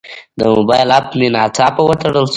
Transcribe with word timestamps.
د 0.37 0.41
موبایل 0.53 0.89
اپ 0.97 1.07
مې 1.19 1.27
ناڅاپه 1.35 1.81
وتړل 1.85 2.25
شو. 2.27 2.29